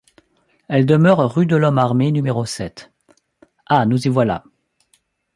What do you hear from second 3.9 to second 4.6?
y voilà!